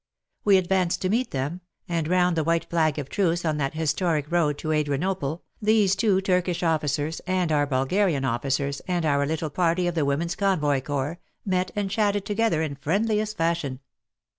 We 0.43 0.57
advanced 0.57 0.99
to 1.03 1.09
meet 1.09 1.29
them, 1.29 1.61
and 1.87 2.07
round 2.07 2.35
the 2.35 2.43
white 2.43 2.67
flag 2.71 2.97
of 2.97 3.07
truce 3.07 3.45
on 3.45 3.57
that 3.57 3.75
historic 3.75 4.31
road 4.31 4.57
to 4.57 4.71
Adrianople, 4.71 5.43
those 5.61 5.95
two 5.95 6.21
Turkish 6.21 6.63
officers 6.63 7.19
and 7.27 7.51
our 7.51 7.67
Bulgarian 7.67 8.25
officers 8.25 8.81
and 8.87 9.05
our 9.05 9.27
little 9.27 9.51
party 9.51 9.85
of 9.85 9.93
the 9.93 10.03
Women's 10.03 10.35
Convoy 10.35 10.81
Corps, 10.81 11.19
met 11.45 11.69
and 11.75 11.87
chatted 11.91 12.25
together 12.25 12.63
in 12.63 12.77
friendliest 12.77 13.37
fashion. 13.37 13.79